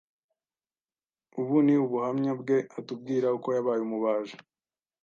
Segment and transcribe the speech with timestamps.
[1.39, 4.35] Ubu ni ubuhamya bwe atubwira uko yabaye umubaji.